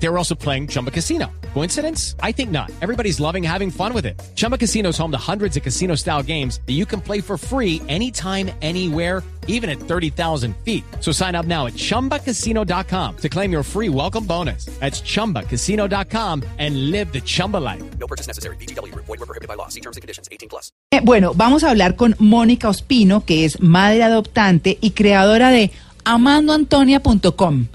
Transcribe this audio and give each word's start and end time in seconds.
They 0.00 0.08
were 0.08 0.16
also 0.18 0.34
playing 0.34 0.68
Chumba 0.68 0.90
Casino. 0.90 1.26
Coincidence? 1.54 2.14
I 2.22 2.30
think 2.32 2.50
not. 2.50 2.70
Everybody's 2.80 3.18
loving 3.18 3.42
having 3.42 3.70
fun 3.70 3.92
with 3.92 4.06
it. 4.06 4.14
Chumba 4.36 4.56
Casino 4.56 4.90
is 4.90 4.98
home 4.98 5.10
to 5.10 5.18
hundreds 5.18 5.56
of 5.56 5.62
casino 5.64 5.96
style 5.96 6.22
games 6.22 6.60
that 6.66 6.74
you 6.74 6.86
can 6.86 7.00
play 7.00 7.20
for 7.20 7.36
free 7.36 7.82
anytime, 7.88 8.50
anywhere, 8.62 9.24
even 9.48 9.68
at 9.68 9.78
30,000 9.80 10.54
feet. 10.64 10.84
So 11.00 11.10
sign 11.10 11.34
up 11.34 11.46
now 11.46 11.66
at 11.66 11.72
chumbacasino.com 11.72 13.16
to 13.16 13.28
claim 13.28 13.50
your 13.50 13.64
free 13.64 13.88
welcome 13.88 14.24
bonus. 14.24 14.66
That's 14.78 15.00
chumbacasino.com 15.00 16.44
and 16.58 16.90
live 16.92 17.12
the 17.12 17.20
Chumba 17.22 17.56
life. 17.56 17.82
No 17.98 18.06
purchase 18.06 18.28
necessary. 18.28 18.56
BGW. 18.56 18.94
Void 18.94 19.08
were 19.08 19.26
prohibited 19.26 19.48
by 19.48 19.54
law. 19.54 19.68
See 19.68 19.80
terms 19.80 19.96
and 19.96 20.02
conditions. 20.02 20.28
18 20.30 20.48
plus. 20.48 20.70
Eh, 20.92 21.00
Bueno, 21.02 21.32
vamos 21.34 21.64
a 21.64 21.70
hablar 21.70 21.96
con 21.96 22.14
Mónica 22.20 22.68
Ospino, 22.68 23.24
que 23.24 23.44
es 23.44 23.60
madre 23.60 24.02
adoptante 24.04 24.78
y 24.80 24.90
creadora 24.90 25.50
de 25.50 25.72
amandoantonia.com. 26.04 27.66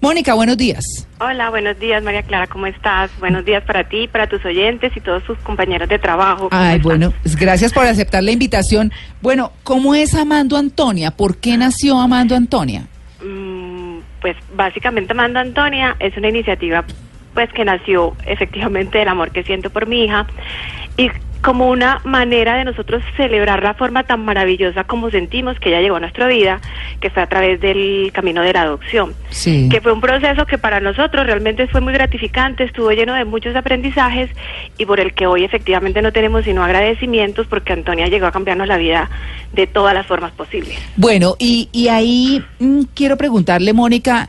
Mónica, 0.00 0.34
buenos 0.34 0.56
días. 0.56 1.08
Hola, 1.18 1.50
buenos 1.50 1.78
días 1.80 2.02
María 2.04 2.22
Clara, 2.22 2.46
¿cómo 2.46 2.66
estás? 2.66 3.10
Buenos 3.18 3.44
días 3.44 3.64
para 3.64 3.88
ti, 3.88 4.06
para 4.06 4.28
tus 4.28 4.44
oyentes 4.44 4.96
y 4.96 5.00
todos 5.00 5.24
tus 5.24 5.36
compañeros 5.38 5.88
de 5.88 5.98
trabajo. 5.98 6.48
¿Cómo 6.50 6.62
Ay, 6.62 6.76
están? 6.76 6.82
bueno, 6.82 7.12
pues 7.22 7.34
gracias 7.34 7.72
por 7.72 7.84
aceptar 7.84 8.22
la 8.22 8.30
invitación. 8.30 8.92
Bueno, 9.20 9.52
¿cómo 9.64 9.96
es 9.96 10.14
Amando 10.14 10.56
Antonia? 10.56 11.10
¿Por 11.10 11.38
qué 11.38 11.56
nació 11.56 11.98
Amando 11.98 12.36
Antonia? 12.36 12.86
Mm, 13.24 13.98
pues 14.20 14.36
básicamente 14.54 15.12
Amando 15.12 15.40
Antonia 15.40 15.96
es 15.98 16.16
una 16.16 16.28
iniciativa 16.28 16.84
pues 17.34 17.52
que 17.52 17.64
nació 17.64 18.14
efectivamente 18.26 18.98
del 18.98 19.08
amor 19.08 19.32
que 19.32 19.42
siento 19.42 19.70
por 19.70 19.86
mi 19.86 20.04
hija 20.04 20.26
y 20.96 21.10
como 21.42 21.68
una 21.68 22.00
manera 22.04 22.56
de 22.56 22.64
nosotros 22.64 23.02
celebrar 23.16 23.62
la 23.62 23.74
forma 23.74 24.02
tan 24.04 24.24
maravillosa 24.24 24.84
como 24.84 25.10
sentimos 25.10 25.58
que 25.60 25.68
ella 25.68 25.80
llegó 25.80 25.96
a 25.96 26.00
nuestra 26.00 26.26
vida, 26.26 26.60
que 27.00 27.10
fue 27.10 27.22
a 27.22 27.26
través 27.28 27.60
del 27.60 28.10
camino 28.12 28.42
de 28.42 28.52
la 28.52 28.62
adopción. 28.62 29.14
Sí. 29.30 29.68
que 29.70 29.80
fue 29.80 29.92
un 29.92 30.00
proceso 30.00 30.46
que 30.46 30.58
para 30.58 30.80
nosotros 30.80 31.26
realmente 31.26 31.66
fue 31.68 31.80
muy 31.80 31.92
gratificante, 31.92 32.64
estuvo 32.64 32.90
lleno 32.92 33.14
de 33.14 33.24
muchos 33.24 33.54
aprendizajes 33.54 34.30
y 34.78 34.84
por 34.86 34.98
el 35.00 35.12
que 35.14 35.26
hoy 35.26 35.44
efectivamente 35.44 36.02
no 36.02 36.12
tenemos 36.12 36.44
sino 36.44 36.64
agradecimientos 36.64 37.46
porque 37.46 37.72
Antonia 37.72 38.08
llegó 38.08 38.26
a 38.26 38.32
cambiarnos 38.32 38.66
la 38.66 38.76
vida 38.76 39.08
de 39.52 39.66
todas 39.66 39.94
las 39.94 40.06
formas 40.06 40.32
posibles. 40.32 40.76
Bueno, 40.96 41.36
y, 41.38 41.68
y 41.72 41.88
ahí 41.88 42.42
mm, 42.58 42.82
quiero 42.94 43.16
preguntarle, 43.16 43.72
Mónica, 43.72 44.28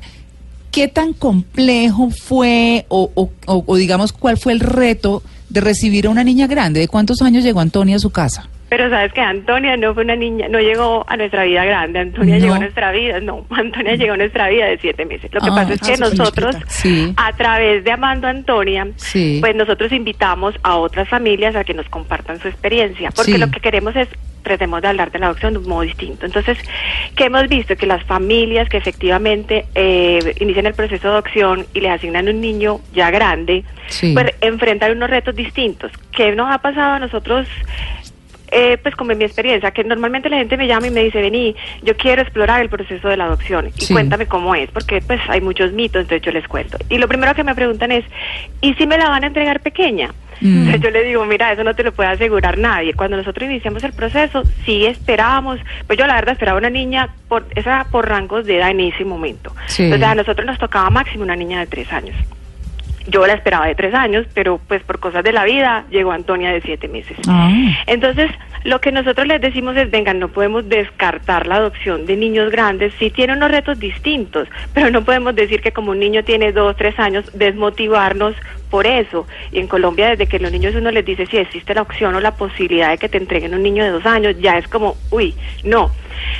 ¿qué 0.71 0.87
tan 0.87 1.13
complejo 1.13 2.09
fue 2.11 2.85
o, 2.89 3.09
o- 3.15 3.31
o- 3.47 3.63
o 3.65 3.75
digamos 3.75 4.13
cuál 4.13 4.37
fue 4.37 4.53
el 4.53 4.59
reto 4.59 5.23
de 5.49 5.61
recibir 5.61 6.07
a 6.07 6.09
una 6.09 6.23
niña 6.23 6.47
grande? 6.47 6.79
¿De 6.79 6.87
cuántos 6.87 7.21
años 7.21 7.43
llegó 7.43 7.59
Antonia 7.59 7.95
a 7.95 7.99
su 7.99 8.11
casa? 8.11 8.47
Pero 8.69 8.87
sabes 8.91 9.11
que 9.13 9.21
Antonia 9.21 9.75
no 9.77 9.95
fue 9.95 10.03
una 10.03 10.15
niña, 10.15 10.47
no 10.47 10.59
llegó 10.59 11.03
a 11.09 11.17
nuestra 11.17 11.43
vida 11.43 11.65
grande, 11.65 11.99
Antonia 11.99 12.35
No. 12.35 12.41
llegó 12.41 12.53
a 12.53 12.59
nuestra 12.59 12.91
vida, 12.91 13.19
no, 13.19 13.43
Antonia 13.49 13.95
llegó 13.95 14.13
a 14.13 14.17
nuestra 14.17 14.47
vida 14.47 14.65
de 14.67 14.77
siete 14.77 15.05
meses. 15.05 15.33
Lo 15.33 15.41
que 15.41 15.49
Ah, 15.49 15.55
pasa 15.55 15.73
es 15.73 15.81
que 15.81 15.97
nosotros. 15.97 16.55
Sí. 16.67 17.11
a 17.17 17.33
través 17.33 17.83
de 17.83 17.91
Amando 17.91 18.27
Antonia, 18.27 18.87
Sí. 18.97 19.37
pues 19.41 19.55
nosotros 19.55 19.91
invitamos 19.91 20.53
a 20.61 20.77
otras 20.77 21.09
familias 21.09 21.55
a 21.55 21.63
que 21.63 21.73
nos 21.73 21.89
compartan 21.89 22.39
su 22.39 22.47
experiencia, 22.47 23.09
porque 23.09 23.31
Sí. 23.33 23.37
lo 23.39 23.49
que 23.49 23.59
queremos 23.59 23.95
es 23.95 24.07
tratemos 24.43 24.81
de 24.81 24.87
hablar 24.87 25.11
de 25.11 25.19
la 25.19 25.27
adopción 25.27 25.53
de 25.53 25.59
un 25.59 25.67
modo 25.67 25.81
distinto. 25.81 26.25
Entonces, 26.25 26.57
¿qué 27.15 27.25
hemos 27.25 27.47
visto? 27.47 27.75
Que 27.75 27.85
las 27.85 28.03
familias 28.03 28.67
que 28.69 28.77
efectivamente 28.77 29.65
eh, 29.75 30.35
inician 30.39 30.65
el 30.65 30.73
proceso 30.73 31.07
de 31.07 31.13
adopción 31.13 31.65
y 31.73 31.81
les 31.81 31.91
asignan 31.91 32.27
un 32.29 32.41
niño 32.41 32.79
ya 32.93 33.11
grande, 33.11 33.63
Sí. 33.87 34.13
pues 34.13 34.27
enfrentan 34.41 34.91
unos 34.91 35.09
retos 35.09 35.35
distintos. 35.35 35.91
¿Qué 36.11 36.31
nos 36.35 36.53
ha 36.53 36.59
pasado 36.59 36.93
a 36.93 36.99
nosotros? 36.99 37.47
Eh, 38.51 38.77
pues 38.81 38.95
como 38.95 39.11
en 39.11 39.19
mi 39.19 39.25
experiencia, 39.25 39.71
que 39.71 39.83
normalmente 39.83 40.29
la 40.29 40.37
gente 40.37 40.57
me 40.57 40.67
llama 40.67 40.87
y 40.87 40.91
me 40.91 41.03
dice, 41.03 41.21
vení, 41.21 41.55
yo 41.83 41.95
quiero 41.97 42.21
explorar 42.23 42.61
el 42.61 42.69
proceso 42.69 43.07
de 43.07 43.15
la 43.17 43.25
adopción 43.25 43.67
y 43.67 43.81
Sí. 43.81 43.93
cuéntame 43.93 44.25
cómo 44.25 44.55
es, 44.55 44.69
porque 44.71 45.01
pues 45.01 45.19
hay 45.27 45.39
muchos 45.41 45.71
mitos, 45.73 46.01
entonces 46.01 46.21
yo 46.25 46.31
les 46.31 46.47
cuento. 46.47 46.77
Y 46.89 46.97
lo 46.97 47.07
primero 47.07 47.35
que 47.35 47.43
me 47.43 47.53
preguntan 47.53 47.91
es, 47.91 48.03
¿y 48.61 48.73
si 48.73 48.87
me 48.87 48.97
la 48.97 49.09
van 49.09 49.23
a 49.23 49.27
entregar 49.27 49.59
pequeña? 49.59 50.09
Mm. 50.41 50.57
Entonces 50.67 50.81
yo 50.81 50.89
le 50.91 51.03
digo, 51.03 51.25
mira, 51.25 51.51
eso 51.51 51.63
no 51.63 51.73
te 51.75 51.83
lo 51.83 51.91
puede 51.91 52.09
asegurar 52.09 52.57
nadie. 52.57 52.93
Cuando 52.93 53.17
nosotros 53.17 53.49
iniciamos 53.49 53.83
el 53.83 53.93
proceso, 53.93 54.43
sí 54.65 54.85
esperábamos, 54.85 55.59
pues 55.85 55.99
yo 55.99 56.07
la 56.07 56.15
verdad 56.15 56.31
esperaba 56.33 56.57
una 56.57 56.69
niña, 56.69 57.09
por 57.27 57.45
esa 57.55 57.85
por 57.91 58.07
rangos 58.07 58.45
de 58.45 58.57
edad 58.57 58.71
en 58.71 58.79
ese 58.79 59.03
momento. 59.05 59.53
Sí. 59.67 59.83
Entonces 59.83 60.07
a 60.07 60.15
nosotros 60.15 60.45
nos 60.47 60.57
tocaba 60.57 60.89
máximo 60.89 61.23
una 61.23 61.35
niña 61.35 61.59
de 61.59 61.67
tres 61.67 61.91
años. 61.91 62.15
Yo 63.07 63.25
la 63.25 63.33
esperaba 63.33 63.67
de 63.67 63.75
tres 63.75 63.93
años, 63.93 64.27
pero 64.33 64.59
pues 64.67 64.83
por 64.83 64.99
cosas 64.99 65.23
de 65.23 65.31
la 65.31 65.45
vida 65.45 65.85
llegó 65.89 66.11
Antonia 66.11 66.51
de 66.51 66.61
siete 66.61 66.87
meses. 66.87 67.17
Ah. 67.27 67.49
Entonces, 67.87 68.29
lo 68.63 68.81
que 68.81 68.91
nosotros 68.91 69.25
les 69.25 69.41
decimos 69.41 69.75
es, 69.77 69.89
vengan, 69.89 70.19
no 70.19 70.27
podemos 70.27 70.67
descartar 70.67 71.47
la 71.47 71.55
adopción 71.55 72.05
de 72.05 72.17
niños 72.17 72.51
grandes, 72.51 72.93
sí 72.99 73.09
tiene 73.09 73.33
unos 73.33 73.51
retos 73.51 73.79
distintos, 73.79 74.47
pero 74.73 74.91
no 74.91 75.03
podemos 75.03 75.33
decir 75.35 75.61
que 75.61 75.71
como 75.71 75.91
un 75.91 75.99
niño 75.99 76.23
tiene 76.23 76.51
dos, 76.51 76.75
tres 76.75 76.99
años, 76.99 77.25
desmotivarnos 77.33 78.35
por 78.69 78.87
eso. 78.87 79.27
Y 79.51 79.59
en 79.59 79.67
Colombia, 79.67 80.09
desde 80.09 80.27
que 80.27 80.39
los 80.39 80.51
niños 80.51 80.75
uno 80.75 80.91
les 80.91 81.05
dice 81.05 81.25
si 81.25 81.37
existe 81.37 81.73
la 81.73 81.81
opción 81.81 82.15
o 82.15 82.19
la 82.19 82.35
posibilidad 82.35 82.89
de 82.89 82.97
que 82.97 83.09
te 83.09 83.17
entreguen 83.17 83.53
un 83.53 83.63
niño 83.63 83.83
de 83.83 83.89
dos 83.89 84.05
años, 84.05 84.35
ya 84.39 84.57
es 84.57 84.67
como, 84.67 84.95
uy, 85.11 85.35
no. 85.63 85.91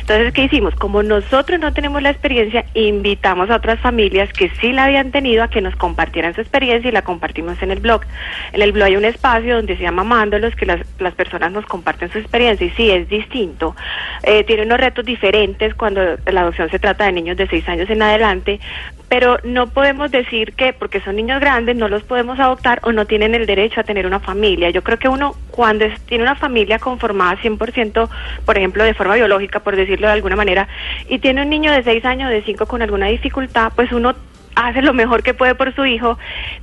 Entonces, 0.02 0.34
¿qué 0.34 0.44
hicimos? 0.44 0.76
Como 0.76 1.04
nosotros 1.04 1.60
no 1.60 1.74
tenemos 1.74 2.02
la 2.02 2.10
experiencia, 2.10 2.66
invitamos 2.74 3.50
a 3.50 3.56
otras 3.56 3.80
familias 3.80 4.32
que 4.34 4.50
sí 4.62 4.72
la 4.72 4.86
habían 4.86 5.12
tenido 5.12 5.44
a 5.44 5.50
que 5.50 5.62
nos 5.62 5.76
compartieran 5.76 6.34
su 6.34 6.42
experiencia 6.42 6.90
y 6.90 6.92
la 6.92 7.02
compartimos 7.02 7.62
en 7.62 7.72
el 7.72 7.80
blog. 7.80 8.02
En 8.54 8.62
el 8.62 8.72
blog 8.72 8.88
hay 8.88 8.96
un 8.98 9.06
espacio 9.06 9.56
donde 9.56 9.78
se 9.78 9.84
llama 9.84 10.04
Mándolos, 10.04 10.56
que 10.56 10.66
las, 10.66 10.82
las 11.00 11.14
personas 11.14 11.52
nos 11.52 11.66
comparten 11.66 12.12
su 12.12 12.18
experiencia 12.18 12.66
y 12.66 12.72
sí, 12.72 12.90
es 12.92 13.08
distinto. 13.10 13.76
Eh, 14.24 14.44
tiene 14.44 14.64
unos 14.64 14.80
retos 14.80 15.06
diferentes 15.06 15.74
cuando 15.76 16.02
la 16.26 16.42
adopción 16.42 16.70
se 16.70 16.80
trata 16.80 17.06
de 17.06 17.12
niños 17.14 17.38
de 17.38 17.48
seis 17.48 17.68
años 17.70 17.90
en 17.90 18.02
adelante, 18.02 18.60
pero 19.10 19.40
no 19.44 19.68
podemos 19.68 20.12
decir 20.12 20.54
que 20.54 20.72
porque 20.72 21.02
son 21.02 21.16
niños 21.16 21.40
grandes 21.40 21.76
no 21.76 21.88
los 21.88 22.04
podemos 22.04 22.40
adoptar 22.40 22.80
o 22.84 22.92
no 22.92 23.06
tienen 23.06 23.34
el 23.34 23.48
derecho 23.48 23.82
a 23.82 23.84
tener 23.84 24.06
una 24.06 24.20
familia. 24.20 24.70
Yo 24.70 24.84
creo 24.84 25.00
que 25.00 25.08
uno 25.10 25.36
cuando 25.50 25.86
es- 25.86 26.00
tiene 26.02 26.24
una 26.24 26.36
familia 26.36 26.78
conformada 26.78 27.36
100%, 27.42 28.08
por 28.46 28.58
ejemplo, 28.58 28.84
de 28.84 28.94
forma 28.94 29.16
biológica, 29.16 29.60
por 29.62 29.76
decirlo 29.76 30.08
de 30.08 30.14
alguna 30.14 30.36
manera, 30.36 30.68
y 31.10 31.18
tiene 31.20 31.42
un 31.42 31.50
niño 31.50 31.72
de 31.72 31.84
6 31.84 32.06
años, 32.06 32.30
de 32.30 32.44
5 32.44 32.68
con 32.68 32.82
alguna 32.84 33.08
dificultad, 33.08 33.72
pues 33.76 33.92
uno 33.92 34.14
hace 34.56 34.82
lo 34.82 34.94
mejor 34.94 35.24
que 35.24 35.34
puede 35.34 35.56
por 35.56 35.74
su 35.74 35.86
hijo, 35.86 36.20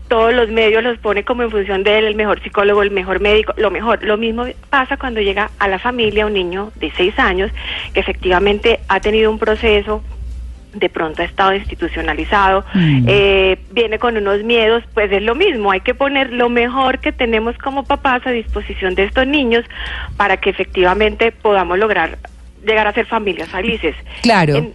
todos 0.09 0.33
los 0.35 0.51
medios 0.51 0.83
los 0.85 0.99
pone 0.99 1.25
como 1.25 1.43
en 1.43 1.51
función 1.51 1.83
de 1.83 1.99
él, 1.99 2.05
el 2.05 2.15
mejor 2.15 2.43
psicólogo, 2.43 2.83
el 2.83 2.91
mejor 2.91 3.21
médico, 3.21 3.55
lo 3.57 3.71
mejor. 3.71 4.05
Lo 4.05 4.19
mismo 4.19 4.45
pasa 4.71 4.99
cuando 4.99 5.21
llega 5.21 5.51
a 5.59 5.67
la 5.67 5.79
familia 5.79 6.27
un 6.27 6.35
niño 6.35 6.73
de 6.77 6.93
6 6.95 7.19
años 7.19 7.51
que 7.95 8.01
efectivamente 8.01 8.81
ha 8.89 9.01
tenido 9.01 9.31
un 9.31 9.39
proceso 9.39 10.03
de 10.77 10.89
pronto 10.89 11.23
ha 11.23 11.25
estado 11.25 11.55
institucionalizado, 11.55 12.65
Mm. 12.75 13.05
eh, 13.09 13.59
viene 13.73 13.99
con 13.99 14.17
unos 14.17 14.43
miedos, 14.45 14.83
pues 14.95 15.11
es 15.11 15.23
lo 15.23 15.35
mismo, 15.35 15.71
hay 15.71 15.81
que 15.81 15.95
poner 15.95 16.33
lo 16.33 16.49
mejor 16.49 16.99
que 17.01 17.13
tenemos 17.13 17.57
como 17.59 17.85
papás 17.85 18.23
a 18.27 18.31
disposición 18.31 18.95
de 18.95 19.05
estos 19.05 19.27
niños 19.27 19.65
para 20.17 20.37
que 20.37 20.51
efectivamente 20.51 21.33
podamos 21.33 21.79
lograr 21.79 22.19
llegar 22.67 22.87
a 22.87 22.93
ser 22.93 23.07
familias 23.07 23.49
felices. 23.49 23.95
Claro. 24.23 24.57
En- 24.57 24.73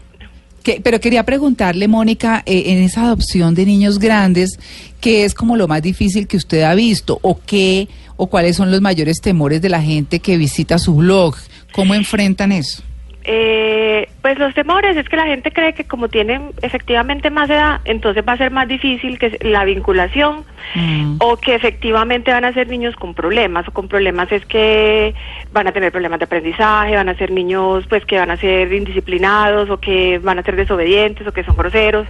Que- 0.63 0.79
pero 0.83 0.99
quería 0.99 1.23
preguntarle, 1.23 1.87
Mónica, 1.87 2.43
eh, 2.45 2.63
en 2.67 2.83
esa 2.83 3.01
adopción 3.05 3.55
de 3.55 3.65
niños 3.65 3.97
grandes, 3.97 4.59
¿qué 5.01 5.25
es 5.25 5.33
como 5.33 5.57
lo 5.57 5.67
más 5.67 5.81
difícil 5.81 6.27
que 6.27 6.37
usted 6.37 6.61
ha 6.61 6.75
visto? 6.75 7.17
¿O 7.23 7.39
qué, 7.43 7.87
o 8.15 8.27
cuáles 8.27 8.57
son 8.57 8.69
los 8.69 8.79
mayores 8.79 9.21
temores 9.21 9.59
de 9.63 9.69
la 9.69 9.81
gente 9.81 10.19
que 10.19 10.37
visita 10.37 10.77
su 10.77 10.93
blog? 10.95 11.35
¿Cómo 11.71 11.95
enfrentan 11.95 12.51
eso? 12.51 12.83
Eh, 13.23 14.09
pues 14.21 14.39
los 14.39 14.53
temores 14.53 14.97
es 14.97 15.07
que 15.07 15.15
la 15.15 15.25
gente 15.25 15.51
cree 15.51 15.73
que 15.73 15.85
como 15.85 16.09
tienen 16.09 16.51
efectivamente 16.61 17.29
más 17.29 17.49
edad, 17.49 17.81
entonces 17.85 18.23
va 18.27 18.33
a 18.33 18.37
ser 18.37 18.51
más 18.51 18.67
difícil 18.67 19.19
que 19.19 19.37
la 19.41 19.63
vinculación 19.63 20.43
Mm. 20.75 21.17
o 21.19 21.35
que 21.35 21.53
efectivamente 21.53 22.31
van 22.31 22.45
a 22.45 22.53
ser 22.53 22.69
niños 22.69 22.95
con 22.95 23.13
problemas 23.13 23.67
o 23.67 23.71
con 23.71 23.89
problemas 23.89 24.31
es 24.31 24.45
que 24.45 25.13
van 25.51 25.67
a 25.67 25.73
tener 25.73 25.91
problemas 25.91 26.19
de 26.19 26.25
aprendizaje, 26.25 26.95
van 26.95 27.09
a 27.09 27.15
ser 27.15 27.31
niños 27.31 27.85
pues 27.89 28.05
que 28.05 28.17
van 28.17 28.31
a 28.31 28.37
ser 28.37 28.71
indisciplinados 28.71 29.69
o 29.69 29.77
que 29.77 30.19
van 30.19 30.39
a 30.39 30.43
ser 30.43 30.55
desobedientes 30.55 31.27
o 31.27 31.33
que 31.33 31.43
son 31.43 31.57
groseros. 31.57 32.07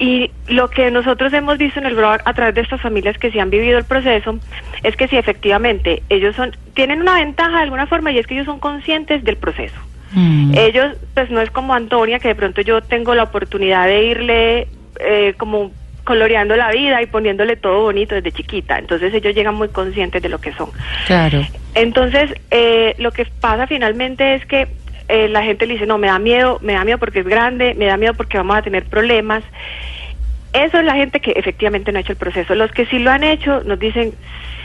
Y 0.00 0.30
lo 0.48 0.68
que 0.70 0.90
nosotros 0.90 1.32
hemos 1.32 1.58
visto 1.58 1.78
en 1.78 1.86
el 1.86 1.94
blog 1.94 2.20
a 2.24 2.34
través 2.34 2.54
de 2.54 2.60
estas 2.62 2.80
familias 2.80 3.18
que 3.18 3.30
sí 3.30 3.38
han 3.38 3.50
vivido 3.50 3.78
el 3.78 3.84
proceso 3.84 4.38
es 4.82 4.96
que 4.96 5.08
si 5.08 5.16
efectivamente 5.16 6.02
ellos 6.08 6.34
son 6.34 6.56
tienen 6.74 7.00
una 7.00 7.14
ventaja 7.14 7.58
de 7.58 7.62
alguna 7.62 7.86
forma 7.86 8.10
y 8.10 8.18
es 8.18 8.26
que 8.26 8.34
ellos 8.34 8.46
son 8.46 8.58
conscientes 8.58 9.22
del 9.24 9.36
proceso. 9.36 9.87
Mm. 10.12 10.54
Ellos, 10.56 10.96
pues 11.14 11.30
no 11.30 11.40
es 11.40 11.50
como 11.50 11.74
Antonia, 11.74 12.18
que 12.18 12.28
de 12.28 12.34
pronto 12.34 12.60
yo 12.60 12.80
tengo 12.80 13.14
la 13.14 13.24
oportunidad 13.24 13.86
de 13.86 14.04
irle 14.04 14.68
eh, 15.00 15.34
como 15.36 15.70
coloreando 16.04 16.56
la 16.56 16.70
vida 16.70 17.02
y 17.02 17.06
poniéndole 17.06 17.56
todo 17.56 17.82
bonito 17.82 18.14
desde 18.14 18.32
chiquita. 18.32 18.78
Entonces 18.78 19.12
ellos 19.12 19.34
llegan 19.34 19.54
muy 19.54 19.68
conscientes 19.68 20.22
de 20.22 20.30
lo 20.30 20.40
que 20.40 20.54
son. 20.54 20.70
Claro. 21.06 21.42
Entonces, 21.74 22.32
eh, 22.50 22.94
lo 22.98 23.12
que 23.12 23.26
pasa 23.26 23.66
finalmente 23.66 24.34
es 24.34 24.46
que 24.46 24.68
eh, 25.08 25.28
la 25.28 25.42
gente 25.42 25.66
le 25.66 25.74
dice, 25.74 25.86
no, 25.86 25.98
me 25.98 26.06
da 26.06 26.18
miedo, 26.18 26.58
me 26.62 26.72
da 26.72 26.84
miedo 26.84 26.96
porque 26.96 27.20
es 27.20 27.26
grande, 27.26 27.74
me 27.74 27.86
da 27.86 27.98
miedo 27.98 28.14
porque 28.14 28.38
vamos 28.38 28.56
a 28.56 28.62
tener 28.62 28.84
problemas. 28.84 29.44
Eso 30.54 30.78
es 30.78 30.84
la 30.84 30.94
gente 30.94 31.20
que 31.20 31.32
efectivamente 31.32 31.92
no 31.92 31.98
ha 31.98 32.00
hecho 32.00 32.12
el 32.12 32.18
proceso. 32.18 32.54
Los 32.54 32.70
que 32.72 32.86
sí 32.86 32.98
lo 32.98 33.10
han 33.10 33.22
hecho 33.22 33.62
nos 33.64 33.78
dicen, 33.78 34.14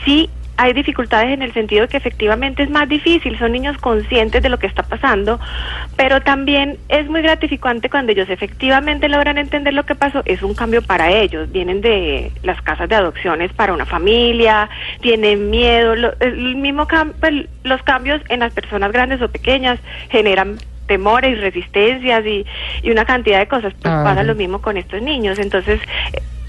sí 0.06 0.30
hay 0.56 0.72
dificultades 0.72 1.32
en 1.32 1.42
el 1.42 1.52
sentido 1.52 1.82
de 1.82 1.88
que 1.88 1.96
efectivamente 1.96 2.62
es 2.62 2.70
más 2.70 2.88
difícil, 2.88 3.38
son 3.38 3.52
niños 3.52 3.76
conscientes 3.78 4.42
de 4.42 4.48
lo 4.48 4.58
que 4.58 4.66
está 4.66 4.82
pasando, 4.82 5.40
pero 5.96 6.20
también 6.20 6.78
es 6.88 7.08
muy 7.08 7.22
gratificante 7.22 7.90
cuando 7.90 8.12
ellos 8.12 8.28
efectivamente 8.30 9.08
logran 9.08 9.38
entender 9.38 9.74
lo 9.74 9.84
que 9.84 9.94
pasó, 9.94 10.22
es 10.24 10.42
un 10.42 10.54
cambio 10.54 10.82
para 10.82 11.10
ellos, 11.10 11.50
vienen 11.50 11.80
de 11.80 12.30
las 12.42 12.60
casas 12.62 12.88
de 12.88 12.94
adopciones 12.94 13.52
para 13.52 13.72
una 13.72 13.86
familia, 13.86 14.68
tienen 15.00 15.50
miedo, 15.50 15.96
lo, 15.96 16.12
el 16.20 16.56
mismo 16.56 16.86
cam 16.86 17.12
pues, 17.18 17.46
los 17.64 17.82
cambios 17.82 18.20
en 18.28 18.40
las 18.40 18.52
personas 18.52 18.92
grandes 18.92 19.20
o 19.22 19.28
pequeñas 19.28 19.78
generan 20.10 20.58
temores, 20.86 21.40
resistencias 21.40 22.24
y, 22.26 22.44
y 22.82 22.90
una 22.90 23.04
cantidad 23.04 23.38
de 23.38 23.48
cosas. 23.48 23.72
Pues 23.80 23.94
Ah, 23.94 24.02
pasa 24.04 24.22
lo 24.22 24.34
mismo 24.34 24.60
con 24.60 24.76
estos 24.76 25.00
niños. 25.00 25.38
Entonces, 25.38 25.80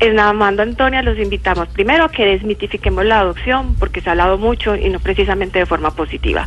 en 0.06 0.20
Amando 0.20 0.62
Antonia 0.62 1.02
los 1.02 1.18
invitamos 1.18 1.68
primero 1.70 2.06
a 2.06 2.10
que 2.10 2.26
desmitifiquemos 2.26 3.06
la 3.06 3.20
adopción, 3.20 3.76
porque 3.80 4.02
se 4.02 4.10
ha 4.10 4.12
hablado 4.12 4.38
mucho 4.38 4.76
y 4.76 4.90
no 4.90 5.00
precisamente 5.00 5.60
de 5.60 5.66
forma 5.66 5.92
positiva. 5.92 6.46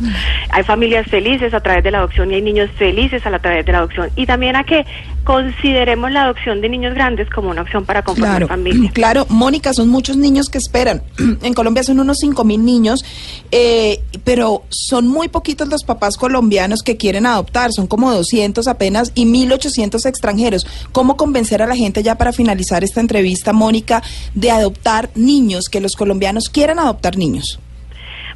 Hay 0.51 0.63
familias 0.63 1.07
felices 1.07 1.53
a 1.53 1.59
través 1.61 1.83
de 1.83 1.91
la 1.91 1.99
adopción 1.99 2.31
y 2.31 2.35
hay 2.35 2.41
niños 2.41 2.69
felices 2.77 3.25
a 3.25 3.29
la 3.29 3.39
través 3.39 3.65
de 3.65 3.71
la 3.71 3.79
adopción. 3.79 4.09
Y 4.15 4.25
también 4.25 4.55
a 4.55 4.63
que 4.63 4.85
consideremos 5.23 6.11
la 6.11 6.23
adopción 6.23 6.61
de 6.61 6.69
niños 6.69 6.93
grandes 6.93 7.29
como 7.29 7.49
una 7.49 7.61
opción 7.61 7.85
para 7.85 8.01
conformar 8.01 8.37
Claro, 8.37 8.47
familia. 8.47 8.91
claro, 8.93 9.25
Mónica, 9.29 9.73
son 9.73 9.89
muchos 9.89 10.17
niños 10.17 10.49
que 10.49 10.57
esperan. 10.57 11.01
En 11.41 11.53
Colombia 11.53 11.83
son 11.83 11.99
unos 11.99 12.17
5 12.19 12.43
mil 12.43 12.65
niños, 12.65 13.03
eh, 13.51 14.01
pero 14.23 14.63
son 14.69 15.07
muy 15.07 15.29
poquitos 15.29 15.67
los 15.69 15.83
papás 15.83 16.17
colombianos 16.17 16.81
que 16.83 16.97
quieren 16.97 17.25
adoptar, 17.25 17.71
son 17.71 17.87
como 17.87 18.11
200 18.11 18.67
apenas 18.67 19.11
y 19.15 19.25
1.800 19.25 20.05
extranjeros. 20.05 20.67
¿Cómo 20.91 21.15
convencer 21.15 21.61
a 21.61 21.67
la 21.67 21.75
gente 21.75 22.03
ya 22.03 22.15
para 22.15 22.33
finalizar 22.33 22.83
esta 22.83 22.99
entrevista, 22.99 23.48
Mónica, 23.53 24.01
de 24.33 24.51
adoptar 24.51 25.09
niños, 25.15 25.69
que 25.69 25.81
los 25.81 25.95
colombianos 25.95 26.49
quieran 26.49 26.79
adoptar 26.79 27.17
niños? 27.17 27.59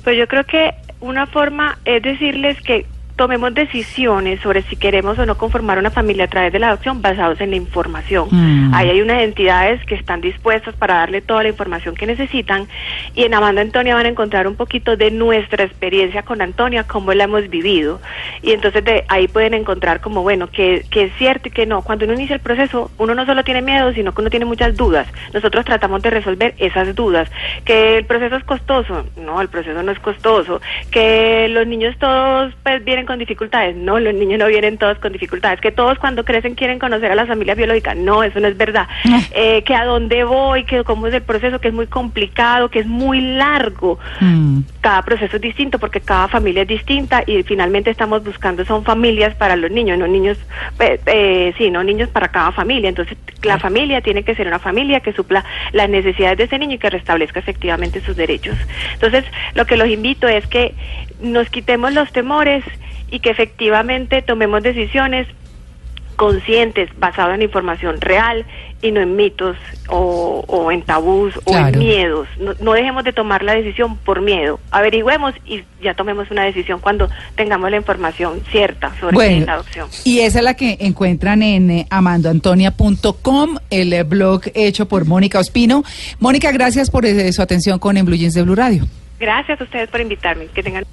Pues 0.04 0.18
yo 0.18 0.28
creo 0.28 0.44
que 0.46 0.72
una 1.00 1.28
forma 1.28 1.80
es 1.86 2.02
decirles 2.02 2.58
que 2.62 2.86
tomemos 3.16 3.54
decisiones 3.54 4.40
sobre 4.42 4.64
si 4.64 4.76
queremos 4.76 5.20
o 5.20 5.26
no 5.26 5.38
conformar 5.38 5.78
una 5.78 5.92
familia 5.92 6.26
a 6.26 6.28
través 6.28 6.52
de 6.52 6.60
la 6.60 6.70
adopción 6.70 7.02
basados 7.02 7.40
en 7.42 7.52
la 7.52 7.56
información. 7.56 8.28
Mm. 8.32 8.74
Ahí 8.74 8.90
hay 8.90 9.02
unas 9.02 9.22
entidades 9.22 9.84
que 9.86 9.96
están 9.96 10.22
dispuestas 10.22 10.76
para 10.76 10.96
darle 10.96 11.22
toda 11.22 11.44
la 11.44 11.50
información 11.50 11.96
que 11.96 12.06
necesitan 12.06 12.68
y 13.16 13.24
en 13.24 13.34
Amanda 13.34 13.62
Antonia 13.62 13.96
van 13.96 14.06
a 14.06 14.10
encontrar 14.10 14.48
un 14.48 14.56
poquito 14.56 14.98
de 14.98 15.12
nuestra 15.12 15.64
experiencia 15.64 16.24
con 16.24 16.42
Antonia, 16.42 16.84
cómo 16.84 17.14
la 17.14 17.26
hemos 17.26 17.50
vivido. 17.50 18.02
Y 18.42 18.52
entonces 18.52 18.84
de 18.84 19.06
ahí 19.08 19.28
pueden 19.28 19.54
encontrar 19.54 20.02
como, 20.02 20.24
bueno, 20.24 20.48
que, 20.48 20.86
que 20.90 21.04
es 21.04 21.14
cierto 21.18 21.50
y 21.50 21.52
que 21.52 21.66
no. 21.66 21.82
Cuando 21.82 22.06
uno 22.06 22.14
inicia 22.14 22.36
el 22.36 22.42
proceso, 22.42 22.92
uno 22.98 23.16
no 23.16 23.26
solo 23.26 23.44
tiene 23.44 23.62
miedo, 23.62 23.94
sino 23.94 24.14
que 24.14 24.22
uno 24.22 24.30
tiene 24.30 24.46
muchas 24.46 24.76
dudas. 24.76 25.08
Nosotros 25.34 25.66
tratamos 25.66 26.02
de 26.02 26.10
resolver 26.10 26.56
esas 26.58 26.96
dudas. 26.96 27.30
Que 27.66 27.98
el 27.98 28.06
proceso 28.06 28.36
es 28.36 28.44
costoso, 28.44 29.06
no, 29.18 29.42
el 29.42 29.50
proceso 29.50 29.84
no 29.84 29.92
es 29.92 30.00
costoso. 30.00 30.62
Que 30.92 31.48
los 31.50 31.68
niños 31.68 31.96
todos 32.00 32.54
pues 32.64 32.84
vienen 32.84 33.03
con 33.06 33.20
dificultades, 33.20 33.76
no, 33.76 34.00
los 34.00 34.14
niños 34.14 34.40
no 34.40 34.48
vienen 34.48 34.78
todos 34.78 34.98
con 35.00 35.14
dificultades. 35.14 35.62
Que 35.62 35.72
todos 35.72 36.00
cuando 36.00 36.26
crecen 36.26 36.56
quieren 36.56 36.80
conocer 36.80 37.12
a 37.12 37.16
la 37.16 37.26
familia 37.26 37.56
biológica, 37.56 37.96
no, 37.96 38.24
eso 38.24 38.40
no 38.40 38.48
es 38.48 38.58
verdad. 38.58 38.88
Eh, 39.36 39.64
que 39.64 39.74
a 39.74 39.86
dónde 39.86 40.24
voy, 40.26 40.64
que 40.64 40.84
cómo 40.84 41.08
es 41.08 41.14
el 41.14 41.24
proceso, 41.24 41.60
que 41.60 41.70
es 41.70 41.74
muy 41.74 41.88
complicado, 41.88 42.70
que 42.70 42.80
es 42.80 42.86
muy 42.86 43.20
largo 43.20 43.98
Mm. 44.20 44.62
cada 44.82 45.02
proceso 45.02 45.36
es 45.38 45.42
distinto 45.42 45.80
porque 45.80 46.02
cada 46.02 46.28
familia 46.28 46.64
es 46.64 46.68
distinta 46.68 47.24
y 47.26 47.44
finalmente 47.44 47.90
estamos 47.90 48.24
buscando 48.24 48.66
son 48.66 48.84
familias 48.84 49.36
para 49.36 49.56
los 49.56 49.72
niños, 49.72 49.98
no 49.98 50.08
niños, 50.08 50.38
eh, 50.80 51.00
eh, 51.06 51.54
sí, 51.58 51.70
no 51.72 51.84
niños 51.84 52.10
para 52.10 52.28
cada 52.30 52.52
familia. 52.52 52.90
Entonces 52.90 53.18
la 53.44 53.60
familia 53.60 54.02
tiene 54.02 54.24
que 54.24 54.36
ser 54.36 54.48
una 54.48 54.60
familia 54.60 55.00
que 55.00 55.14
supla 55.14 55.44
las 55.72 55.90
necesidades 55.90 56.38
de 56.38 56.44
ese 56.46 56.60
niño 56.60 56.76
y 56.76 56.80
que 56.80 56.90
restablezca 56.90 57.40
efectivamente 57.40 58.02
sus 58.02 58.16
derechos. 58.16 58.58
Entonces 58.94 59.26
lo 59.56 59.66
que 59.66 59.78
los 59.78 59.88
invito 59.88 60.28
es 60.28 60.46
que 60.48 60.74
nos 61.24 61.50
quitemos 61.50 61.92
los 61.94 62.12
temores 62.12 62.64
y 63.10 63.20
que 63.20 63.32
efectivamente 63.32 64.22
tomemos 64.22 64.62
decisiones 64.62 65.28
conscientes, 66.16 66.90
basadas 67.00 67.34
en 67.36 67.42
información 67.42 68.00
real 68.00 68.46
y 68.84 68.92
no 68.92 69.02
en 69.02 69.16
mitos 69.16 69.58
o, 69.90 70.44
o 70.48 70.72
en 70.72 70.84
tabús 70.84 71.36
o 71.38 71.52
Claro. 71.52 71.74
en 71.74 71.80
miedos. 71.80 72.28
No, 72.40 72.54
no 72.62 72.74
dejemos 72.74 73.04
de 73.04 73.14
tomar 73.14 73.42
la 73.42 73.56
decisión 73.56 73.98
por 73.98 74.22
miedo. 74.22 74.60
Averigüemos 74.70 75.34
y 75.46 75.64
ya 75.82 75.96
tomemos 75.96 76.30
una 76.30 76.44
decisión 76.44 76.80
cuando 76.80 77.10
tengamos 77.36 77.72
la 77.72 77.78
información 77.78 78.42
cierta 78.52 78.92
sobre 79.00 79.40
es 79.40 79.46
la 79.48 79.54
adopción. 79.54 79.90
y 80.06 80.20
esa 80.20 80.38
es 80.40 80.46
la 80.46 80.54
que 80.54 80.78
encuentran 80.82 81.42
en 81.42 81.72
eh, 81.72 81.88
amandoantonia.com, 81.90 83.58
el 83.72 83.94
eh, 83.94 84.04
blog 84.04 84.42
hecho 84.54 84.88
por 84.88 85.06
Mónica 85.06 85.40
Ospino. 85.40 85.84
Mónica, 86.20 86.52
gracias 86.52 86.92
por 86.92 87.06
eh, 87.06 87.34
su 87.34 87.42
atención 87.42 87.80
con 87.80 87.98
En 87.98 88.06
Blue 88.06 88.16
Jeans 88.16 88.36
de 88.36 88.44
Blue 88.44 88.56
Radio. 88.56 88.86
Gracias 89.20 89.60
a 89.60 89.64
ustedes 89.64 89.90
por 89.90 90.00
invitarme. 90.02 90.46
Que 90.54 90.62
tengan 90.62 90.84